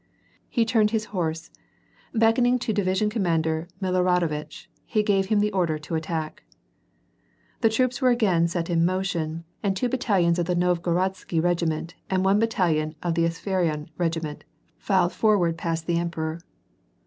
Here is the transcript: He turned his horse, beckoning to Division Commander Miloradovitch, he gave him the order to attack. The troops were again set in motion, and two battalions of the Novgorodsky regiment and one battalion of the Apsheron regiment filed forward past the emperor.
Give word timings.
He 0.49 0.65
turned 0.65 0.89
his 0.89 1.05
horse, 1.13 1.51
beckoning 2.11 2.57
to 2.57 2.73
Division 2.73 3.07
Commander 3.07 3.67
Miloradovitch, 3.79 4.67
he 4.83 5.03
gave 5.03 5.27
him 5.27 5.41
the 5.41 5.51
order 5.51 5.77
to 5.77 5.93
attack. 5.93 6.41
The 7.59 7.69
troops 7.69 8.01
were 8.01 8.09
again 8.09 8.47
set 8.47 8.67
in 8.67 8.83
motion, 8.83 9.43
and 9.61 9.77
two 9.77 9.89
battalions 9.89 10.39
of 10.39 10.47
the 10.47 10.55
Novgorodsky 10.55 11.39
regiment 11.39 11.93
and 12.09 12.25
one 12.25 12.39
battalion 12.39 12.95
of 13.03 13.13
the 13.13 13.25
Apsheron 13.25 13.89
regiment 13.95 14.43
filed 14.79 15.13
forward 15.13 15.55
past 15.55 15.85
the 15.85 15.99
emperor. 15.99 16.41